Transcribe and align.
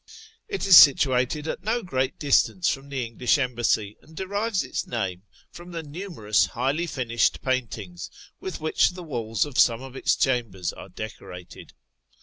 It 0.47 0.65
is 0.65 0.75
situated 0.75 1.47
at 1.47 1.63
no 1.63 1.83
great 1.83 2.17
distance 2.17 2.67
from 2.67 2.89
the 2.89 3.05
English 3.05 3.37
Embassy, 3.37 3.97
and 4.01 4.15
derives 4.17 4.63
its 4.63 4.87
name 4.87 5.21
from 5.51 5.73
the 5.73 5.83
numerous 5.83 6.47
highly 6.47 6.87
finished 6.87 7.43
paintings 7.43 8.09
with 8.39 8.59
which 8.59 8.89
the 8.93 9.03
walls 9.03 9.45
of 9.45 9.59
some 9.59 9.83
of 9.83 9.95
its 9.95 10.15
chambers 10.15 10.73
are 10.73 10.89
decorated. 10.89 11.73